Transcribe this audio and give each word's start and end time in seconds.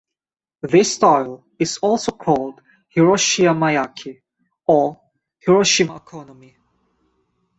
This 0.63 0.95
style 0.95 1.45
is 1.59 1.77
also 1.77 2.11
called 2.13 2.59
"Hiroshima-yaki" 2.89 4.23
or 4.65 4.99
"Hiroshima-okonomi". 5.37 6.55